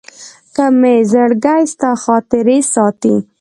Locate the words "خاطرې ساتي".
2.03-3.15